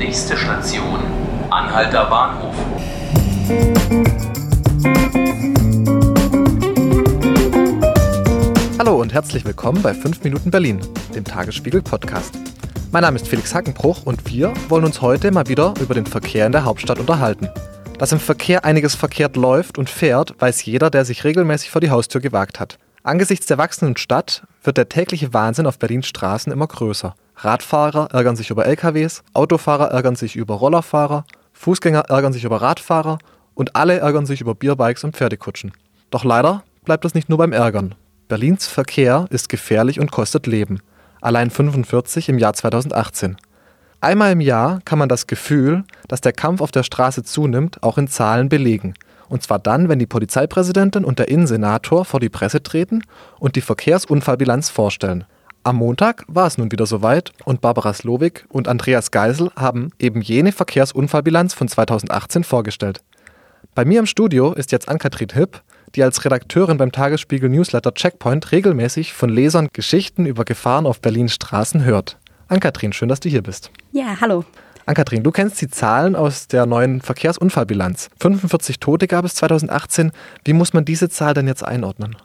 Nächste 0.00 0.34
Station, 0.34 0.98
Anhalter 1.50 2.06
Bahnhof. 2.06 2.54
Hallo 8.78 8.98
und 8.98 9.12
herzlich 9.12 9.44
willkommen 9.44 9.82
bei 9.82 9.92
5 9.92 10.24
Minuten 10.24 10.50
Berlin, 10.50 10.80
dem 11.14 11.24
Tagesspiegel 11.24 11.82
Podcast. 11.82 12.34
Mein 12.90 13.02
Name 13.02 13.16
ist 13.16 13.28
Felix 13.28 13.54
Hackenbruch 13.54 14.06
und 14.06 14.26
wir 14.32 14.54
wollen 14.70 14.86
uns 14.86 15.02
heute 15.02 15.30
mal 15.32 15.48
wieder 15.48 15.74
über 15.82 15.92
den 15.92 16.06
Verkehr 16.06 16.46
in 16.46 16.52
der 16.52 16.64
Hauptstadt 16.64 16.98
unterhalten. 16.98 17.50
Dass 17.98 18.12
im 18.12 18.20
Verkehr 18.20 18.64
einiges 18.64 18.94
verkehrt 18.94 19.36
läuft 19.36 19.76
und 19.76 19.90
fährt, 19.90 20.34
weiß 20.40 20.64
jeder, 20.64 20.88
der 20.88 21.04
sich 21.04 21.24
regelmäßig 21.24 21.70
vor 21.70 21.82
die 21.82 21.90
Haustür 21.90 22.22
gewagt 22.22 22.58
hat. 22.58 22.78
Angesichts 23.02 23.46
der 23.46 23.56
wachsenden 23.56 23.96
Stadt 23.96 24.42
wird 24.62 24.76
der 24.76 24.90
tägliche 24.90 25.32
Wahnsinn 25.32 25.66
auf 25.66 25.78
Berlins 25.78 26.06
Straßen 26.06 26.52
immer 26.52 26.66
größer. 26.66 27.14
Radfahrer 27.36 28.08
ärgern 28.12 28.36
sich 28.36 28.50
über 28.50 28.66
LKWs, 28.66 29.22
Autofahrer 29.32 29.90
ärgern 29.90 30.16
sich 30.16 30.36
über 30.36 30.54
Rollerfahrer, 30.54 31.24
Fußgänger 31.54 32.10
ärgern 32.10 32.34
sich 32.34 32.44
über 32.44 32.60
Radfahrer 32.60 33.18
und 33.54 33.74
alle 33.74 33.98
ärgern 33.98 34.26
sich 34.26 34.42
über 34.42 34.54
Bierbikes 34.54 35.02
und 35.04 35.16
Pferdekutschen. 35.16 35.72
Doch 36.10 36.24
leider 36.24 36.62
bleibt 36.84 37.06
das 37.06 37.14
nicht 37.14 37.30
nur 37.30 37.38
beim 37.38 37.52
Ärgern. 37.52 37.94
Berlins 38.28 38.66
Verkehr 38.66 39.24
ist 39.30 39.48
gefährlich 39.48 39.98
und 39.98 40.10
kostet 40.12 40.46
Leben. 40.46 40.80
Allein 41.22 41.48
45 41.48 42.28
im 42.28 42.38
Jahr 42.38 42.52
2018. 42.52 43.36
Einmal 44.02 44.32
im 44.32 44.40
Jahr 44.40 44.80
kann 44.84 44.98
man 44.98 45.08
das 45.08 45.26
Gefühl, 45.26 45.84
dass 46.06 46.20
der 46.20 46.32
Kampf 46.32 46.60
auf 46.60 46.70
der 46.70 46.82
Straße 46.82 47.22
zunimmt, 47.22 47.82
auch 47.82 47.96
in 47.96 48.08
Zahlen 48.08 48.50
belegen. 48.50 48.94
Und 49.30 49.44
zwar 49.44 49.60
dann, 49.60 49.88
wenn 49.88 50.00
die 50.00 50.06
Polizeipräsidentin 50.06 51.04
und 51.04 51.20
der 51.20 51.28
Innensenator 51.28 52.04
vor 52.04 52.20
die 52.20 52.28
Presse 52.28 52.62
treten 52.62 53.02
und 53.38 53.54
die 53.54 53.60
Verkehrsunfallbilanz 53.60 54.68
vorstellen. 54.70 55.24
Am 55.62 55.76
Montag 55.76 56.24
war 56.26 56.48
es 56.48 56.58
nun 56.58 56.72
wieder 56.72 56.84
soweit 56.84 57.32
und 57.44 57.60
Barbara 57.60 57.94
Slowik 57.94 58.44
und 58.48 58.66
Andreas 58.66 59.12
Geisel 59.12 59.52
haben 59.56 59.92
eben 60.00 60.20
jene 60.20 60.50
Verkehrsunfallbilanz 60.50 61.54
von 61.54 61.68
2018 61.68 62.42
vorgestellt. 62.42 63.02
Bei 63.74 63.84
mir 63.84 64.00
im 64.00 64.06
Studio 64.06 64.52
ist 64.52 64.72
jetzt 64.72 64.88
Ann-Kathrin 64.88 65.28
Hipp, 65.32 65.62
die 65.94 66.02
als 66.02 66.24
Redakteurin 66.24 66.76
beim 66.76 66.90
Tagesspiegel 66.90 67.48
Newsletter 67.48 67.94
Checkpoint 67.94 68.50
regelmäßig 68.50 69.12
von 69.12 69.30
Lesern 69.30 69.68
Geschichten 69.72 70.26
über 70.26 70.44
Gefahren 70.44 70.86
auf 70.86 71.00
Berlins 71.00 71.34
Straßen 71.34 71.84
hört. 71.84 72.18
Ann-Kathrin, 72.48 72.92
schön, 72.92 73.08
dass 73.08 73.20
du 73.20 73.28
hier 73.28 73.42
bist. 73.42 73.70
Ja, 73.92 74.20
hallo. 74.20 74.44
Ann-Kathrin, 74.86 75.22
du 75.22 75.30
kennst 75.30 75.60
die 75.60 75.68
Zahlen 75.68 76.16
aus 76.16 76.48
der 76.48 76.66
neuen 76.66 77.00
Verkehrsunfallbilanz. 77.00 78.10
45 78.20 78.80
Tote 78.80 79.06
gab 79.06 79.24
es 79.24 79.34
2018. 79.34 80.12
Wie 80.44 80.52
muss 80.52 80.72
man 80.72 80.84
diese 80.84 81.08
Zahl 81.08 81.34
denn 81.34 81.46
jetzt 81.46 81.64
einordnen? 81.64 82.16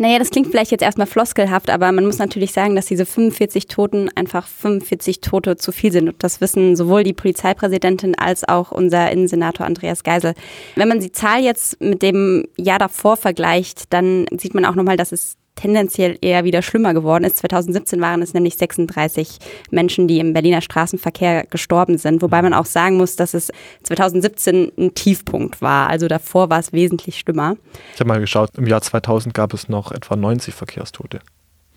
Naja, 0.00 0.18
das 0.18 0.30
klingt 0.30 0.46
vielleicht 0.46 0.70
jetzt 0.70 0.80
erstmal 0.80 1.06
floskelhaft, 1.06 1.68
aber 1.68 1.92
man 1.92 2.06
muss 2.06 2.16
natürlich 2.16 2.52
sagen, 2.52 2.74
dass 2.74 2.86
diese 2.86 3.04
45 3.04 3.66
Toten 3.66 4.08
einfach 4.14 4.46
45 4.46 5.20
Tote 5.20 5.58
zu 5.58 5.72
viel 5.72 5.92
sind. 5.92 6.08
Und 6.08 6.22
das 6.22 6.40
wissen 6.40 6.74
sowohl 6.74 7.04
die 7.04 7.12
Polizeipräsidentin 7.12 8.14
als 8.16 8.48
auch 8.48 8.72
unser 8.72 9.10
Innensenator 9.10 9.66
Andreas 9.66 10.02
Geisel. 10.02 10.32
Wenn 10.74 10.88
man 10.88 11.00
die 11.00 11.12
Zahl 11.12 11.42
jetzt 11.42 11.82
mit 11.82 12.00
dem 12.00 12.46
Jahr 12.56 12.78
davor 12.78 13.18
vergleicht, 13.18 13.92
dann 13.92 14.24
sieht 14.38 14.54
man 14.54 14.64
auch 14.64 14.74
nochmal, 14.74 14.96
dass 14.96 15.12
es 15.12 15.36
tendenziell 15.60 16.16
eher 16.20 16.44
wieder 16.44 16.62
schlimmer 16.62 16.94
geworden 16.94 17.24
ist. 17.24 17.38
2017 17.38 18.00
waren 18.00 18.22
es 18.22 18.34
nämlich 18.34 18.56
36 18.56 19.38
Menschen, 19.70 20.08
die 20.08 20.18
im 20.18 20.32
Berliner 20.32 20.60
Straßenverkehr 20.60 21.44
gestorben 21.44 21.98
sind. 21.98 22.22
Wobei 22.22 22.42
man 22.42 22.54
auch 22.54 22.66
sagen 22.66 22.96
muss, 22.96 23.16
dass 23.16 23.34
es 23.34 23.52
2017 23.82 24.72
ein 24.78 24.94
Tiefpunkt 24.94 25.60
war. 25.60 25.88
Also 25.88 26.08
davor 26.08 26.50
war 26.50 26.58
es 26.58 26.72
wesentlich 26.72 27.18
schlimmer. 27.18 27.56
Ich 27.94 28.00
habe 28.00 28.08
mal 28.08 28.20
geschaut, 28.20 28.50
im 28.56 28.66
Jahr 28.66 28.80
2000 28.80 29.34
gab 29.34 29.52
es 29.52 29.68
noch 29.68 29.92
etwa 29.92 30.16
90 30.16 30.54
Verkehrstote. 30.54 31.20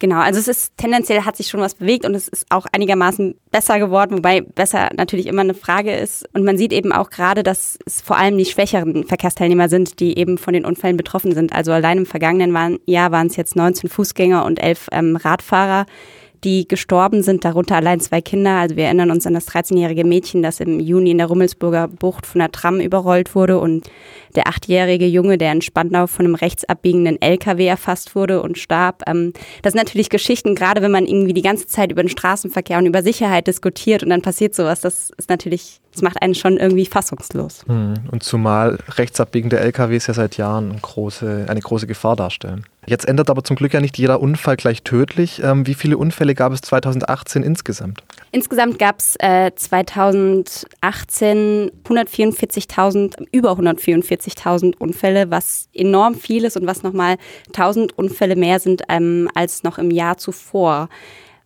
Genau, 0.04 0.20
also 0.20 0.38
es 0.38 0.50
ist 0.50 0.73
tendenziell 0.76 1.22
hat 1.22 1.38
sich 1.38 1.48
schon 1.48 1.62
was 1.62 1.76
bewegt 1.76 2.06
und 2.06 2.14
es 2.14 2.28
ist 2.28 2.46
auch 2.50 2.66
einigermaßen 2.73 3.36
besser 3.52 3.80
geworden, 3.80 4.18
wobei 4.18 4.42
besser 4.42 4.90
natürlich 4.98 5.28
immer 5.28 5.44
eine 5.44 5.54
Frage 5.54 5.95
ist. 5.95 6.28
Und 6.34 6.44
man 6.44 6.58
sieht 6.58 6.73
eben 6.73 6.92
auch 6.92 7.10
gerade, 7.10 7.42
dass 7.42 7.80
es 7.86 8.02
vor 8.02 8.18
allem 8.18 8.38
die 8.38 8.44
schwächeren 8.44 9.06
Verkehrsteilnehmer 9.06 9.70
sind, 9.70 10.02
die 10.02 10.18
eben 10.18 10.38
von 10.38 10.54
den 10.54 10.66
Unfällen 10.66 10.98
betroffen 10.98 11.34
sind. 11.34 11.54
Also 11.54 11.72
allein 11.72 12.00
im 12.00 12.06
vergangenen 12.06 12.80
Jahr 12.86 13.14
waren 13.14 13.27
es 13.27 13.38
jetzt 13.38 13.55
19 13.55 13.89
Fußgänger 13.89 14.44
und 14.44 14.61
11 14.61 14.89
ähm, 14.92 15.16
Radfahrer 15.16 15.86
die 16.43 16.67
gestorben 16.67 17.23
sind, 17.23 17.45
darunter 17.45 17.76
allein 17.76 17.99
zwei 17.99 18.21
Kinder. 18.21 18.58
Also 18.58 18.76
wir 18.76 18.86
erinnern 18.86 19.11
uns 19.11 19.26
an 19.26 19.33
das 19.33 19.48
13-jährige 19.48 20.04
Mädchen, 20.04 20.43
das 20.43 20.59
im 20.59 20.80
Juni 20.80 21.11
in 21.11 21.17
der 21.17 21.27
Rummelsburger 21.27 21.87
Bucht 21.87 22.26
von 22.26 22.39
der 22.39 22.52
Tram 22.52 22.80
überrollt 22.80 23.36
wurde 23.36 23.59
und 23.59 23.89
der 24.36 24.48
achtjährige 24.48 25.05
Junge, 25.05 25.37
der 25.37 25.52
in 25.52 25.61
Spandau 25.61 26.08
von 26.08 26.26
einem 26.26 26.36
rechtsabbiegenden 26.36 27.21
LKW 27.21 27.65
erfasst 27.65 28.15
wurde 28.15 28.42
und 28.42 28.58
starb. 28.58 29.03
Ähm, 29.08 29.33
das 29.61 29.73
sind 29.73 29.82
natürlich 29.82 30.09
Geschichten, 30.09 30.55
gerade 30.55 30.82
wenn 30.82 30.92
man 30.92 31.05
irgendwie 31.05 31.33
die 31.33 31.42
ganze 31.42 31.67
Zeit 31.67 31.92
über 31.92 32.03
den 32.03 32.09
Straßenverkehr 32.09 32.77
und 32.77 32.86
über 32.86 33.03
Sicherheit 33.03 33.48
diskutiert 33.48 34.03
und 34.03 34.09
dann 34.09 34.21
passiert 34.21 34.55
sowas. 34.55 34.82
Das 34.82 35.11
ist 35.17 35.30
natürlich 35.30 35.83
das 35.93 36.02
macht 36.02 36.21
einen 36.21 36.36
schon 36.36 36.58
irgendwie 36.58 36.86
fassungslos. 36.86 37.64
Hm, 37.67 37.93
und 38.11 38.23
zumal 38.23 38.80
rechtsabbiegende 38.98 39.59
LKWs 39.59 40.08
ja 40.08 40.14
seit 40.14 40.37
Jahren 40.37 40.71
eine 40.71 40.81
große, 40.81 41.45
eine 41.48 41.59
große 41.59 41.87
Gefahr 41.87 42.15
darstellen. 42.15 42.65
Jetzt 42.86 43.08
endet 43.08 43.30
aber 43.30 43.43
zum 43.43 43.55
Glück 43.55 43.73
ja 43.73 43.80
nicht 43.80 43.98
jeder 43.98 44.20
Unfall 44.20 44.58
gleich 44.58 44.83
tödlich. 44.83 45.42
Ähm, 45.43 45.65
wie 45.67 45.76
viele 45.76 45.98
Unfälle 45.98 46.36
gab 46.36 46.52
es 46.52 46.61
2018 46.61 47.43
insgesamt? 47.43 48.03
Insgesamt 48.32 48.80
gab 48.80 48.99
es 48.99 49.15
äh, 49.20 49.52
2018 49.55 51.71
144.000, 51.86 53.27
über 53.32 53.52
144.000 53.52 54.76
Unfälle, 54.77 55.32
was 55.32 55.70
enorm 55.73 56.15
viel 56.15 56.43
ist 56.43 56.58
und 56.58 56.65
was 56.65 56.83
nochmal 56.83 57.15
1.000 57.53 57.93
Unfälle 57.95 58.36
mehr 58.36 58.59
sind 58.59 58.82
ähm, 58.89 59.30
als 59.36 59.64
noch 59.64 59.77
im 59.77 59.92
Jahr 59.92 60.17
zuvor. 60.17 60.89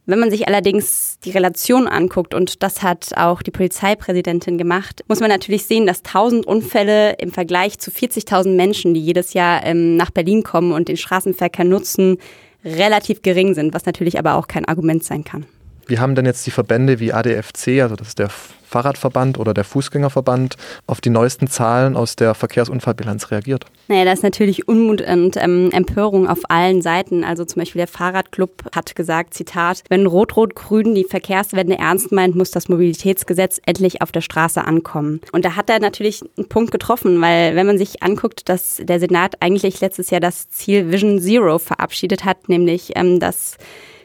Wenn 0.10 0.20
man 0.20 0.32
sich 0.32 0.48
allerdings 0.48 1.20
die 1.26 1.32
Relation 1.32 1.86
anguckt, 1.86 2.34
und 2.34 2.64
das 2.64 2.82
hat 2.82 3.10
auch 3.18 3.42
die 3.42 3.52
Polizeipräsidentin 3.52 4.58
gemacht, 4.58 5.04
muss 5.10 5.20
man 5.20 5.30
natürlich 5.30 5.66
sehen, 5.66 5.86
dass 5.86 5.98
1000 5.98 6.48
Unfälle 6.48 7.18
im 7.20 7.34
Vergleich 7.34 7.78
zu 7.78 7.92
40.000 7.92 8.56
Menschen, 8.56 8.94
die 8.94 9.02
jedes 9.02 9.34
Jahr 9.34 9.66
ähm, 9.66 9.98
nach 9.98 10.10
Berlin 10.10 10.44
kommen 10.44 10.72
und 10.72 10.88
den 10.88 10.96
Straßenverkehr 10.96 11.66
nutzen, 11.66 12.20
relativ 12.64 13.22
gering 13.22 13.54
sind, 13.54 13.74
was 13.74 13.86
natürlich 13.86 14.18
aber 14.18 14.36
auch 14.36 14.48
kein 14.48 14.64
Argument 14.64 15.04
sein 15.04 15.26
kann. 15.26 15.46
Wie 15.88 16.00
haben 16.00 16.16
denn 16.16 16.26
jetzt 16.26 16.46
die 16.46 16.52
Verbände 16.52 17.00
wie 17.00 17.14
ADFC, 17.14 17.82
also 17.82 17.96
das 17.96 18.10
ist 18.10 18.20
der 18.20 18.30
Fahrradverband 18.30 19.40
oder 19.40 19.54
der 19.54 19.64
Fußgängerverband, 19.64 20.58
auf 20.86 21.00
die 21.00 21.10
neuesten 21.10 21.48
Zahlen 21.48 21.96
aus 21.96 22.16
der 22.16 22.36
Verkehrsunfallbilanz 22.36 23.32
reagiert? 23.32 23.66
Naja, 23.88 24.04
da 24.04 24.12
ist 24.12 24.24
natürlich 24.24 24.68
Unmut 24.68 25.02
und 25.02 25.38
ähm, 25.38 25.72
Empörung 25.72 26.28
auf 26.28 26.40
allen 26.50 26.82
Seiten. 26.82 27.24
Also 27.24 27.46
zum 27.46 27.62
Beispiel 27.62 27.80
der 27.80 27.88
Fahrradclub 27.88 28.52
hat 28.76 28.96
gesagt, 28.96 29.34
Zitat, 29.34 29.84
wenn 29.88 30.06
Rot-Rot-Grün 30.06 30.94
die 30.94 31.06
Verkehrswende 31.06 31.78
ernst 31.78 32.12
meint, 32.12 32.36
muss 32.36 32.52
das 32.52 32.68
Mobilitätsgesetz 32.68 33.62
endlich 33.66 34.02
auf 34.02 34.12
der 34.12 34.22
Straße 34.22 34.64
ankommen. 34.64 35.22
Und 35.32 35.46
da 35.46 35.56
hat 35.56 35.70
er 35.70 35.80
natürlich 35.80 36.22
einen 36.38 36.50
Punkt 36.50 36.72
getroffen, 36.72 37.22
weil 37.22 37.56
wenn 37.56 37.66
man 37.66 37.78
sich 37.78 38.04
anguckt, 38.04 38.50
dass 38.50 38.82
der 38.84 39.00
Senat 39.00 39.42
eigentlich 39.42 39.80
letztes 39.80 40.10
Jahr 40.10 40.20
das 40.20 40.50
Ziel 40.50 40.92
Vision 40.92 41.22
Zero 41.22 41.58
verabschiedet 41.60 42.26
hat, 42.26 42.50
nämlich 42.50 42.92
ähm, 42.96 43.22
dass 43.22 43.58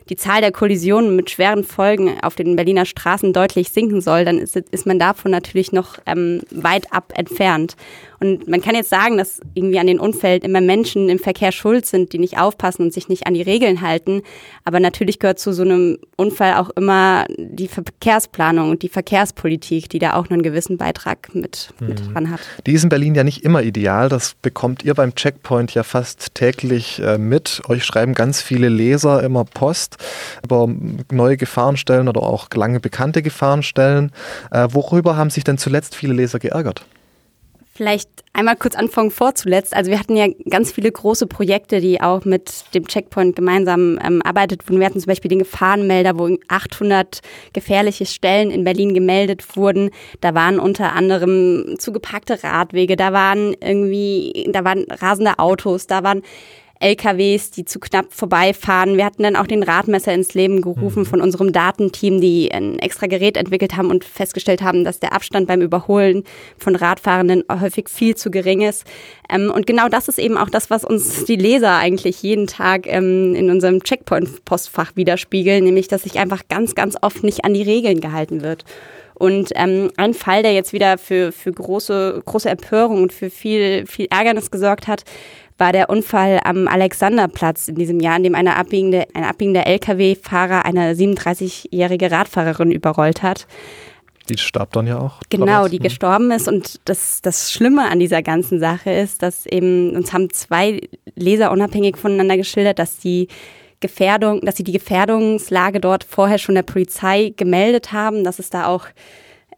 die 0.08 0.16
Zahl 0.16 0.40
der 0.40 0.52
Kollisionen 0.52 1.16
mit 1.16 1.30
schweren 1.30 1.64
Folgen 1.64 2.18
auf 2.22 2.34
den 2.34 2.56
Berliner 2.56 2.86
Straßen 2.86 3.32
deutlich 3.32 3.70
sinken 3.70 4.00
soll, 4.00 4.24
dann 4.24 4.38
ist, 4.38 4.56
ist 4.56 4.86
man 4.86 4.98
davon 4.98 5.30
natürlich 5.30 5.72
noch 5.72 5.98
ähm, 6.06 6.42
weit 6.50 6.92
ab 6.92 7.12
entfernt. 7.16 7.76
Und 8.22 8.47
man 8.47 8.60
kann 8.60 8.77
jetzt 8.77 8.88
sagen, 8.88 9.19
dass 9.19 9.41
irgendwie 9.55 9.81
an 9.81 9.88
den 9.88 9.99
Unfällen 9.99 10.43
immer 10.43 10.60
Menschen 10.60 11.09
im 11.09 11.19
Verkehr 11.19 11.50
schuld 11.50 11.87
sind, 11.87 12.12
die 12.12 12.21
nicht 12.21 12.38
aufpassen 12.38 12.83
und 12.83 12.93
sich 12.93 13.09
nicht 13.09 13.27
an 13.27 13.34
die 13.34 13.43
Regeln 13.43 13.81
halten. 13.81 14.22
Aber 14.65 14.78
natürlich 14.78 15.19
gehört 15.19 15.41
zu 15.41 15.53
so 15.53 15.62
einem 15.62 15.99
Unfall 16.15 16.55
auch 16.55 16.71
immer 16.71 17.27
die 17.37 17.66
Verkehrsplanung 17.66 18.71
und 18.71 18.82
die 18.82 18.88
Verkehrspolitik, 18.88 19.88
die 19.88 19.99
da 19.99 20.15
auch 20.15 20.31
einen 20.31 20.43
gewissen 20.43 20.77
Beitrag 20.77 21.34
mit, 21.34 21.75
mhm. 21.81 21.88
mit 21.88 22.15
dran 22.15 22.31
hat. 22.31 22.38
Die 22.65 22.75
ist 22.75 22.84
in 22.84 22.91
Berlin 22.91 23.16
ja 23.16 23.25
nicht 23.25 23.43
immer 23.43 23.65
ideal. 23.65 24.09
Das 24.09 24.34
bekommt 24.41 24.84
ihr 24.84 24.94
beim 24.94 25.16
Checkpoint 25.16 25.75
ja 25.75 25.82
fast 25.82 26.37
täglich 26.37 27.00
äh, 27.00 27.19
mit. 27.19 27.62
Euch 27.69 27.82
schreiben 27.82 28.15
ganz 28.15 28.41
viele 28.41 28.69
Leser 28.69 29.21
immer 29.25 29.44
Post 29.44 29.97
über 30.44 30.72
neue 31.11 31.37
Gefahrenstellen 31.37 32.09
oder 32.09 32.22
auch 32.22 32.47
lange 32.55 32.78
bekannte 32.78 33.21
Gefahrenstellen. 33.21 34.12
Äh, 34.53 34.69
worüber 34.71 35.17
haben 35.17 35.31
sich 35.31 35.43
denn 35.43 35.58
zuletzt 35.58 35.96
viele 35.96 36.12
Leser 36.12 36.38
geärgert? 36.38 36.85
Vielleicht 37.74 38.10
einmal 38.34 38.56
kurz 38.56 38.74
anfangen 38.74 39.10
vorzuletzt. 39.10 39.74
Also 39.74 39.90
wir 39.90 39.98
hatten 39.98 40.14
ja 40.14 40.26
ganz 40.50 40.72
viele 40.72 40.92
große 40.92 41.26
Projekte, 41.26 41.80
die 41.80 42.02
auch 42.02 42.26
mit 42.26 42.66
dem 42.74 42.86
Checkpoint 42.86 43.34
gemeinsam 43.34 43.98
ähm, 44.04 44.20
arbeitet 44.22 44.69
wurden. 44.69 44.78
Wir 44.78 44.86
hatten 44.86 45.00
zum 45.00 45.08
Beispiel 45.08 45.30
den 45.30 45.38
Gefahrenmelder, 45.38 46.19
wo 46.19 46.36
800 46.48 47.20
gefährliche 47.54 48.04
Stellen 48.04 48.50
in 48.50 48.64
Berlin 48.64 48.92
gemeldet 48.92 49.56
wurden. 49.56 49.88
Da 50.20 50.34
waren 50.34 50.58
unter 50.58 50.92
anderem 50.92 51.76
zugepackte 51.78 52.44
Radwege, 52.44 52.96
da 52.96 53.14
waren 53.14 53.56
irgendwie, 53.58 54.50
da 54.52 54.64
waren 54.64 54.84
rasende 54.90 55.38
Autos, 55.38 55.86
da 55.86 56.02
waren 56.02 56.22
LKWs, 56.82 57.50
die 57.52 57.64
zu 57.64 57.79
knapp 57.79 58.12
vorbeifahren. 58.12 58.96
Wir 58.96 59.05
hatten 59.05 59.23
dann 59.23 59.37
auch 59.37 59.46
den 59.46 59.62
Radmesser 59.62 60.12
ins 60.12 60.34
Leben 60.34 60.61
gerufen 60.61 61.00
mhm. 61.00 61.06
von 61.06 61.20
unserem 61.20 61.52
Datenteam, 61.52 62.20
die 62.20 62.52
ein 62.52 62.79
extra 62.81 63.06
Gerät 63.06 63.37
entwickelt 63.37 63.76
haben 63.76 63.90
und 63.90 64.05
festgestellt 64.05 64.62
haben, 64.62 64.84
dass 64.84 64.99
der 64.99 65.12
Abstand 65.12 65.46
beim 65.46 65.62
Überholen 65.62 66.25
von 66.58 66.75
Radfahrenden 66.75 67.44
häufig 67.50 67.88
viel 67.88 68.17
zu 68.17 68.31
gering 68.31 68.62
ist. 68.62 68.84
Ähm, 69.31 69.50
und 69.55 69.67
genau 69.67 69.88
das 69.88 70.08
ist 70.08 70.19
eben 70.19 70.37
auch 70.37 70.50
das, 70.50 70.70
was 70.70 70.84
uns 70.84 71.25
die 71.25 71.37
Leser 71.37 71.76
eigentlich 71.76 72.23
jeden 72.23 72.49
Tag 72.49 72.87
ähm, 72.87 73.34
in 73.34 73.50
unserem 73.50 73.82
Checkpoint-Postfach 73.82 74.96
widerspiegeln, 74.96 75.64
nämlich 75.64 75.88
dass 75.88 76.02
sich 76.02 76.19
einfach 76.19 76.43
ganz, 76.49 76.75
ganz 76.75 76.96
oft 77.00 77.23
nicht 77.23 77.44
an 77.44 77.55
die 77.55 77.62
Regeln 77.62 78.00
gehalten 78.00 78.43
wird. 78.43 78.64
Und 79.14 79.50
ähm, 79.55 79.93
ein 79.96 80.14
Fall, 80.14 80.43
der 80.43 80.52
jetzt 80.52 80.73
wieder 80.73 80.99
für, 80.99 81.31
für 81.31 81.52
große, 81.52 82.23
große 82.25 82.50
Empörung 82.50 83.02
und 83.02 83.12
für 83.12 83.31
viel, 83.31 83.87
viel 83.87 84.08
Ärgernis 84.11 84.50
gesorgt 84.50 84.88
hat, 84.88 85.05
war 85.62 85.73
der 85.73 85.88
Unfall 85.88 86.41
am 86.43 86.67
Alexanderplatz 86.67 87.69
in 87.69 87.76
diesem 87.76 88.00
Jahr, 88.00 88.17
in 88.17 88.25
dem 88.25 88.35
eine 88.35 88.56
abbiegende, 88.56 89.06
ein 89.14 89.23
abbiegender 89.23 89.64
Lkw-Fahrer 89.64 90.64
eine 90.64 90.94
37-jährige 90.94 92.11
Radfahrerin 92.11 92.73
überrollt 92.73 93.23
hat. 93.23 93.47
Die 94.29 94.37
starb 94.38 94.73
dann 94.73 94.88
ja 94.88 94.99
auch. 94.99 95.20
Genau, 95.31 95.69
die 95.69 95.79
gestorben 95.79 96.32
ist. 96.32 96.49
Und 96.49 96.81
das, 96.87 97.23
das 97.23 97.53
Schlimme 97.53 97.88
an 97.88 98.00
dieser 98.00 98.23
ganzen 98.23 98.59
Sache 98.59 98.91
ist, 98.91 99.23
dass 99.23 99.47
eben, 99.47 99.94
uns 99.94 100.12
haben 100.12 100.31
zwei 100.31 100.81
Leser 101.14 101.53
unabhängig 101.53 101.97
voneinander 101.97 102.37
geschildert, 102.37 102.81
dass 102.81 102.99
die 102.99 103.29
Gefährdung, 103.79 104.41
dass 104.41 104.56
sie 104.56 104.65
die 104.65 104.73
Gefährdungslage 104.73 105.81
dort 105.81 106.03
vorher 106.03 106.38
schon 106.38 106.56
der 106.56 106.62
Polizei 106.62 107.35
gemeldet 107.37 107.93
haben, 107.93 108.25
dass 108.25 108.41
es 108.41 108.50
da 108.50 108.67
auch 108.67 108.87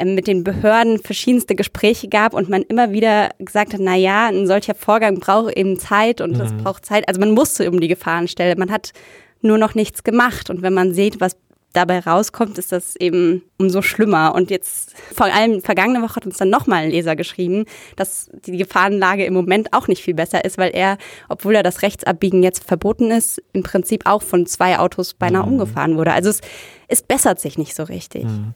mit 0.02 0.26
den 0.26 0.44
Behörden 0.44 0.98
verschiedenste 0.98 1.54
Gespräche 1.54 2.08
gab 2.08 2.34
und 2.34 2.48
man 2.48 2.62
immer 2.62 2.92
wieder 2.92 3.30
gesagt 3.38 3.74
hat, 3.74 3.80
na 3.82 3.96
ja, 3.96 4.28
ein 4.28 4.46
solcher 4.46 4.74
Vorgang 4.74 5.20
braucht 5.20 5.56
eben 5.56 5.78
Zeit 5.78 6.20
und 6.20 6.38
das 6.38 6.52
mhm. 6.52 6.58
braucht 6.58 6.86
Zeit. 6.86 7.08
Also 7.08 7.20
man 7.20 7.32
musste 7.32 7.70
um 7.70 7.80
die 7.80 7.88
Gefahrenstelle. 7.88 8.56
Man 8.56 8.70
hat 8.70 8.92
nur 9.40 9.58
noch 9.58 9.74
nichts 9.74 10.02
gemacht. 10.02 10.50
Und 10.50 10.62
wenn 10.62 10.74
man 10.74 10.94
sieht, 10.94 11.20
was 11.20 11.36
dabei 11.74 11.98
rauskommt, 11.98 12.56
ist 12.56 12.72
das 12.72 12.96
eben 12.96 13.42
umso 13.58 13.82
schlimmer. 13.82 14.34
Und 14.34 14.50
jetzt, 14.50 14.94
vor 15.12 15.26
allem 15.26 15.60
vergangene 15.60 16.02
Woche 16.02 16.16
hat 16.16 16.26
uns 16.26 16.38
dann 16.38 16.48
nochmal 16.48 16.84
ein 16.84 16.90
Leser 16.90 17.16
geschrieben, 17.16 17.64
dass 17.96 18.30
die 18.46 18.56
Gefahrenlage 18.56 19.24
im 19.24 19.34
Moment 19.34 19.72
auch 19.72 19.88
nicht 19.88 20.02
viel 20.02 20.14
besser 20.14 20.44
ist, 20.44 20.56
weil 20.56 20.70
er, 20.72 20.98
obwohl 21.28 21.56
er 21.56 21.62
das 21.62 21.82
Rechtsabbiegen 21.82 22.42
jetzt 22.42 22.64
verboten 22.64 23.10
ist, 23.10 23.42
im 23.52 23.64
Prinzip 23.64 24.06
auch 24.06 24.22
von 24.22 24.46
zwei 24.46 24.78
Autos 24.78 25.14
beinahe 25.14 25.42
mhm. 25.42 25.52
umgefahren 25.52 25.96
wurde. 25.96 26.12
Also 26.12 26.30
es 26.30 26.40
es 26.88 27.02
bessert 27.02 27.40
sich 27.40 27.58
nicht 27.58 27.74
so 27.74 27.84
richtig. 27.84 28.24
Mhm. 28.24 28.54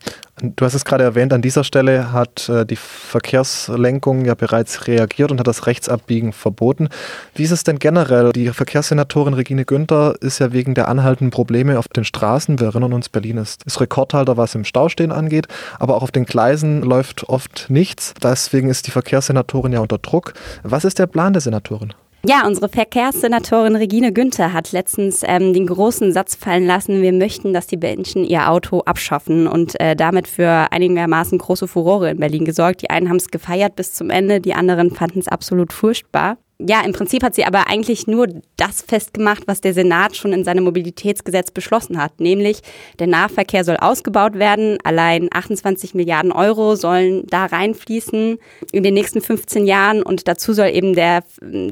Du 0.57 0.65
hast 0.65 0.75
es 0.75 0.85
gerade 0.85 1.05
erwähnt, 1.05 1.33
an 1.33 1.43
dieser 1.43 1.65
Stelle 1.65 2.13
hat 2.13 2.49
äh, 2.49 2.65
die 2.65 2.77
Verkehrslenkung 2.77 4.25
ja 4.25 4.35
bereits 4.35 4.87
reagiert 4.87 5.31
und 5.31 5.41
hat 5.41 5.47
das 5.47 5.67
Rechtsabbiegen 5.67 6.33
verboten. 6.33 6.89
Wie 7.35 7.43
ist 7.43 7.51
es 7.51 7.65
denn 7.65 7.79
generell? 7.79 8.33
Die 8.33 8.49
Verkehrssenatorin 8.49 9.35
Regine 9.35 9.65
Günther 9.65 10.15
ist 10.21 10.39
ja 10.39 10.53
wegen 10.53 10.75
der 10.75 10.89
anhaltenden 10.89 11.31
Probleme 11.31 11.79
auf 11.79 11.89
den 11.89 12.05
Straßen, 12.05 12.61
wir 12.61 12.69
erinnern 12.69 12.93
uns, 12.93 13.09
Berlin 13.09 13.39
ist, 13.39 13.65
ist 13.65 13.81
Rekordhalter, 13.81 14.37
was 14.37 14.55
im 14.55 14.65
Staustehen 14.65 15.13
angeht, 15.13 15.49
aber 15.79 15.97
auch 15.97 16.03
auf 16.03 16.13
den 16.13 16.25
Gleisen 16.25 16.83
läuft 16.83 17.29
oft 17.29 17.67
nichts. 17.69 18.15
Deswegen 18.23 18.69
ist 18.69 18.87
die 18.87 18.91
Verkehrssenatorin 18.91 19.73
ja 19.73 19.81
unter 19.81 19.99
Druck. 19.99 20.35
Was 20.63 20.85
ist 20.85 20.99
der 20.99 21.07
Plan 21.07 21.33
der 21.33 21.43
Senatorin? 21.43 21.95
Ja, 22.27 22.45
unsere 22.47 22.69
Verkehrssenatorin 22.69 23.77
Regine 23.77 24.13
Günther 24.13 24.53
hat 24.53 24.73
letztens 24.73 25.23
ähm, 25.25 25.53
den 25.53 25.67
großen 25.67 26.13
Satz 26.13 26.35
fallen 26.35 26.67
lassen, 26.67 27.01
wir 27.01 27.13
möchten, 27.13 27.53
dass 27.53 27.69
die 27.69 27.77
Menschen 27.77 28.25
ihr 28.25 28.51
Auto 28.51 28.81
abschaffen 28.81 29.47
und 29.47 29.81
äh, 29.81 29.95
damit 29.95 30.27
für 30.27 30.67
einigermaßen 30.73 31.39
große 31.39 31.69
Furore 31.69 32.11
in 32.11 32.19
Berlin 32.19 32.45
gesorgt. 32.45 32.83
Die 32.83 32.91
einen 32.91 33.09
haben 33.09 33.17
es 33.17 33.29
gefeiert 33.29 33.77
bis 33.77 33.95
zum 33.95 34.11
Ende, 34.11 34.41
die 34.41 34.55
anderen 34.55 34.91
fanden 34.91 35.21
es 35.21 35.29
absolut 35.29 35.73
furchtbar 35.73 36.39
ja, 36.61 36.81
im 36.85 36.93
Prinzip 36.93 37.23
hat 37.23 37.37
sie 37.37 37.45
aber 37.45 37.69
eigentlich 37.69 38.09
nur 38.09 38.27
das 38.57 38.83
festgemacht, 38.83 39.47
was 39.47 39.61
der 39.61 39.75
Senat 39.75 40.17
schon 40.17 40.33
in 40.33 40.43
seinem 40.43 40.65
Mobilitätsgesetz 40.65 41.53
beschlossen 41.53 42.03
hat, 42.03 42.19
nämlich 42.19 42.63
der 42.99 43.07
Nahverkehr 43.07 43.63
soll 43.63 43.77
ausgebaut 43.77 44.35
werden. 44.41 44.77
Allein 44.83 45.29
28 45.33 45.95
Milliarden 45.95 46.33
Euro 46.33 46.75
sollen 46.75 47.25
da 47.29 47.47
reinfließen 47.47 48.39
in 48.73 48.83
den 48.83 48.95
nächsten 48.95 49.21
15 49.21 49.67
Jahren 49.67 50.03
und 50.03 50.27
dazu 50.27 50.53
soll 50.53 50.71
eben 50.71 50.95
der, 50.95 51.23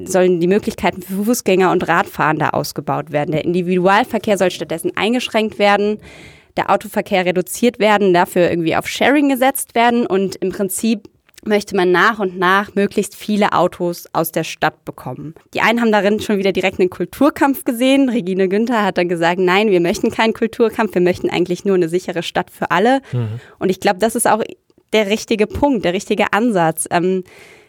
sollen 0.04 0.38
die 0.38 0.46
Möglichkeiten 0.46 1.02
für 1.02 1.24
Fußgänger 1.24 1.72
und 1.72 1.88
Radfahrende 1.88 2.54
ausgebaut 2.54 3.10
werden. 3.10 3.32
Der 3.32 3.44
Individualverkehr 3.44 4.38
soll 4.38 4.52
stattdessen 4.52 4.92
eingeschränkt 4.96 5.58
werden 5.58 5.98
der 6.56 6.70
Autoverkehr 6.70 7.26
reduziert 7.26 7.78
werden, 7.78 8.14
dafür 8.14 8.48
irgendwie 8.48 8.76
auf 8.76 8.88
Sharing 8.88 9.28
gesetzt 9.28 9.74
werden 9.74 10.06
und 10.06 10.36
im 10.36 10.52
Prinzip 10.52 11.08
möchte 11.46 11.76
man 11.76 11.92
nach 11.92 12.18
und 12.18 12.38
nach 12.38 12.74
möglichst 12.74 13.14
viele 13.14 13.52
Autos 13.52 14.06
aus 14.12 14.32
der 14.32 14.44
Stadt 14.44 14.84
bekommen. 14.84 15.34
Die 15.54 15.60
einen 15.60 15.80
haben 15.80 15.92
darin 15.92 16.20
schon 16.20 16.38
wieder 16.38 16.52
direkt 16.52 16.80
einen 16.80 16.90
Kulturkampf 16.90 17.64
gesehen. 17.64 18.08
Regine 18.08 18.48
Günther 18.48 18.84
hat 18.84 18.98
dann 18.98 19.08
gesagt, 19.08 19.38
nein, 19.38 19.70
wir 19.70 19.80
möchten 19.80 20.10
keinen 20.10 20.34
Kulturkampf, 20.34 20.94
wir 20.94 21.02
möchten 21.02 21.30
eigentlich 21.30 21.64
nur 21.64 21.74
eine 21.74 21.88
sichere 21.88 22.22
Stadt 22.22 22.50
für 22.50 22.70
alle. 22.70 23.00
Mhm. 23.12 23.40
Und 23.58 23.70
ich 23.70 23.80
glaube, 23.80 23.98
das 23.98 24.14
ist 24.14 24.26
auch 24.26 24.42
der 24.92 25.06
richtige 25.08 25.46
Punkt, 25.46 25.84
der 25.84 25.92
richtige 25.92 26.32
Ansatz. 26.32 26.86
Ähm, 26.90 27.24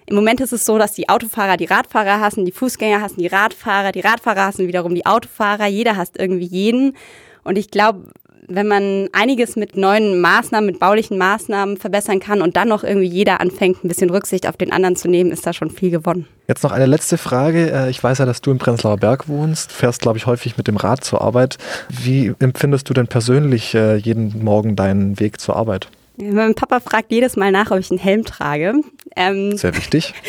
im 0.05 0.15
Moment 0.15 0.39
ist 0.39 0.53
es 0.53 0.65
so, 0.65 0.77
dass 0.77 0.93
die 0.93 1.09
Autofahrer 1.09 1.57
die 1.57 1.65
Radfahrer 1.65 2.21
hassen, 2.21 2.45
die 2.45 2.53
Fußgänger 2.53 3.01
hassen 3.01 3.19
die 3.19 3.27
Radfahrer, 3.27 3.91
die 3.91 3.99
Radfahrer 3.99 4.45
hassen 4.45 4.67
wiederum 4.67 4.95
die 4.95 5.05
Autofahrer, 5.05 5.67
jeder 5.67 5.97
hasst 5.97 6.17
irgendwie 6.17 6.45
jeden. 6.45 6.95
Und 7.43 7.57
ich 7.57 7.71
glaube, 7.71 8.11
wenn 8.47 8.67
man 8.67 9.09
einiges 9.11 9.55
mit 9.55 9.75
neuen 9.75 10.21
Maßnahmen, 10.21 10.65
mit 10.65 10.79
baulichen 10.79 11.17
Maßnahmen 11.17 11.77
verbessern 11.77 12.19
kann 12.19 12.41
und 12.41 12.55
dann 12.55 12.69
noch 12.69 12.83
irgendwie 12.83 13.07
jeder 13.07 13.41
anfängt, 13.41 13.83
ein 13.83 13.87
bisschen 13.87 14.09
Rücksicht 14.09 14.47
auf 14.47 14.57
den 14.57 14.71
anderen 14.71 14.95
zu 14.95 15.09
nehmen, 15.09 15.31
ist 15.31 15.45
da 15.45 15.53
schon 15.53 15.69
viel 15.69 15.91
gewonnen. 15.91 16.27
Jetzt 16.47 16.63
noch 16.63 16.71
eine 16.71 16.85
letzte 16.85 17.17
Frage. 17.17 17.71
Äh, 17.71 17.89
ich 17.89 18.01
weiß 18.01 18.19
ja, 18.19 18.25
dass 18.25 18.41
du 18.41 18.51
im 18.51 18.57
Prenzlauer 18.57 18.97
Berg 18.97 19.27
wohnst, 19.27 19.71
fährst, 19.71 20.01
glaube 20.01 20.17
ich, 20.17 20.25
häufig 20.25 20.57
mit 20.57 20.67
dem 20.67 20.77
Rad 20.77 21.03
zur 21.03 21.21
Arbeit. 21.21 21.57
Wie 21.89 22.33
empfindest 22.39 22.89
du 22.89 22.93
denn 22.93 23.07
persönlich 23.07 23.75
äh, 23.75 23.97
jeden 23.97 24.43
Morgen 24.43 24.75
deinen 24.75 25.19
Weg 25.19 25.41
zur 25.41 25.55
Arbeit? 25.57 25.89
Mein 26.15 26.55
Papa 26.55 26.79
fragt 26.79 27.11
jedes 27.11 27.35
Mal 27.35 27.51
nach, 27.51 27.69
ob 27.69 27.77
ich 27.77 27.91
einen 27.91 27.99
Helm 27.99 28.23
trage. 28.23 28.73
Ähm, 29.15 29.57
Sehr 29.57 29.75
wichtig. 29.75 30.13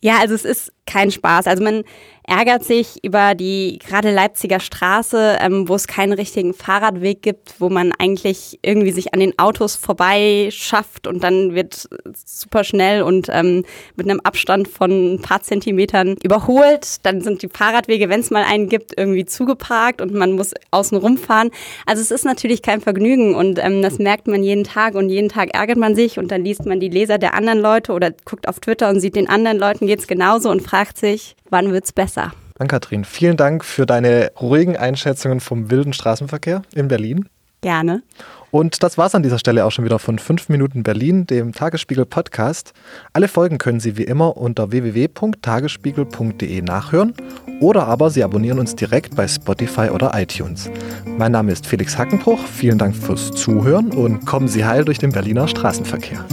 Ja, 0.00 0.18
also 0.20 0.34
es 0.34 0.44
ist 0.44 0.72
kein 0.86 1.10
Spaß. 1.10 1.48
Also 1.48 1.62
man 1.64 1.82
ärgert 2.28 2.62
sich 2.62 3.02
über 3.02 3.34
die 3.34 3.78
gerade 3.78 4.12
Leipziger 4.12 4.60
Straße, 4.60 5.38
ähm, 5.40 5.68
wo 5.68 5.74
es 5.74 5.86
keinen 5.86 6.12
richtigen 6.12 6.52
Fahrradweg 6.52 7.22
gibt, 7.22 7.54
wo 7.58 7.70
man 7.70 7.92
eigentlich 7.98 8.58
irgendwie 8.62 8.92
sich 8.92 9.14
an 9.14 9.20
den 9.20 9.38
Autos 9.38 9.76
vorbei 9.76 10.50
schafft 10.52 11.06
und 11.06 11.24
dann 11.24 11.54
wird 11.54 11.88
super 12.24 12.64
schnell 12.64 13.02
und 13.02 13.28
ähm, 13.32 13.64
mit 13.96 14.08
einem 14.08 14.20
Abstand 14.20 14.68
von 14.68 15.14
ein 15.14 15.22
paar 15.22 15.42
Zentimetern 15.42 16.16
überholt. 16.22 16.96
Dann 17.02 17.22
sind 17.22 17.42
die 17.42 17.48
Fahrradwege, 17.48 18.10
wenn 18.10 18.20
es 18.20 18.30
mal 18.30 18.44
einen 18.44 18.68
gibt, 18.68 18.92
irgendwie 18.96 19.24
zugeparkt 19.24 20.02
und 20.02 20.12
man 20.12 20.32
muss 20.32 20.52
außen 20.70 20.98
rumfahren. 20.98 21.50
Also 21.86 22.02
es 22.02 22.10
ist 22.10 22.26
natürlich 22.26 22.60
kein 22.60 22.82
Vergnügen 22.82 23.34
und 23.34 23.58
ähm, 23.58 23.80
das 23.80 23.98
merkt 23.98 24.28
man 24.28 24.42
jeden 24.42 24.64
Tag 24.64 24.94
und 24.94 25.08
jeden 25.08 25.30
Tag 25.30 25.54
ärgert 25.54 25.78
man 25.78 25.94
sich 25.94 26.18
und 26.18 26.30
dann 26.30 26.44
liest 26.44 26.66
man 26.66 26.78
die 26.78 26.90
Leser 26.90 27.16
der 27.16 27.32
anderen 27.32 27.60
Leute 27.60 27.92
oder 27.92 28.10
guckt 28.26 28.48
auf 28.48 28.60
Twitter 28.60 28.90
und 28.90 29.00
sieht 29.00 29.16
den 29.16 29.30
anderen 29.30 29.58
Leuten 29.58 29.86
geht's 29.86 30.06
genauso 30.06 30.50
und 30.50 30.60
fragt 30.60 30.98
sich, 30.98 31.34
wann 31.50 31.72
wird's 31.72 31.92
besser? 31.92 32.32
Dann 32.56 32.68
Kathrin, 32.68 33.04
vielen 33.04 33.36
Dank 33.36 33.64
für 33.64 33.86
deine 33.86 34.32
ruhigen 34.40 34.76
Einschätzungen 34.76 35.40
vom 35.40 35.70
wilden 35.70 35.92
Straßenverkehr 35.92 36.62
in 36.74 36.88
Berlin. 36.88 37.28
Gerne. 37.60 38.02
Und 38.50 38.82
das 38.82 38.96
war's 38.96 39.14
an 39.14 39.22
dieser 39.22 39.38
Stelle 39.38 39.64
auch 39.64 39.70
schon 39.70 39.84
wieder 39.84 39.98
von 39.98 40.18
5 40.18 40.48
Minuten 40.48 40.82
Berlin, 40.82 41.26
dem 41.26 41.52
Tagesspiegel 41.52 42.06
Podcast. 42.06 42.72
Alle 43.12 43.28
Folgen 43.28 43.58
können 43.58 43.78
Sie 43.80 43.98
wie 43.98 44.04
immer 44.04 44.36
unter 44.36 44.70
www.tagesspiegel.de 44.70 46.62
nachhören 46.62 47.12
oder 47.60 47.86
aber 47.86 48.10
Sie 48.10 48.24
abonnieren 48.24 48.58
uns 48.58 48.74
direkt 48.74 49.16
bei 49.16 49.28
Spotify 49.28 49.90
oder 49.90 50.12
iTunes. 50.14 50.70
Mein 51.04 51.32
Name 51.32 51.52
ist 51.52 51.66
Felix 51.66 51.98
Hackenbruch. 51.98 52.40
Vielen 52.46 52.78
Dank 52.78 52.96
fürs 52.96 53.32
Zuhören 53.32 53.90
und 53.90 54.24
kommen 54.24 54.48
Sie 54.48 54.64
heil 54.64 54.84
durch 54.84 54.98
den 54.98 55.12
Berliner 55.12 55.46
Straßenverkehr. 55.48 56.24